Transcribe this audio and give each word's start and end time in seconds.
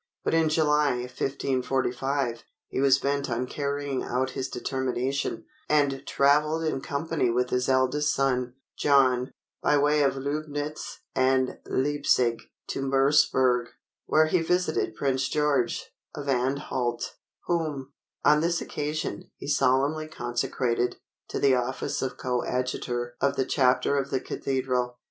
But 0.23 0.33
in 0.33 0.49
July, 0.49 1.01
1545, 1.01 2.43
he 2.69 2.79
was 2.81 2.97
bent 2.97 3.29
on 3.29 3.45
carrying 3.45 4.01
out 4.01 4.31
his 4.31 4.49
determination, 4.49 5.45
and 5.69 6.03
travelled 6.07 6.63
in 6.63 6.81
company 6.81 7.29
with 7.29 7.51
his 7.51 7.69
eldest 7.69 8.11
son, 8.11 8.55
John, 8.75 9.31
by 9.61 9.77
way 9.77 10.01
of 10.01 10.15
Löbnitz 10.15 11.01
and 11.13 11.59
Leipzig 11.67 12.41
to 12.69 12.81
Merseburg, 12.81 13.67
where 14.07 14.25
he 14.25 14.41
visited 14.41 14.95
Prince 14.95 15.29
George, 15.29 15.91
of 16.15 16.27
Anhalt, 16.27 17.17
whom, 17.45 17.93
on 18.25 18.41
this 18.41 18.59
occasion, 18.59 19.29
he 19.37 19.47
solemnly 19.47 20.07
consecrated 20.07 20.95
to 21.27 21.37
the 21.39 21.53
office 21.53 22.01
of 22.01 22.17
Coadjutor 22.17 23.17
of 23.21 23.35
the 23.35 23.45
Chapter 23.45 23.97
of 23.97 24.09
the 24.09 24.19
Cathedral. 24.19 24.97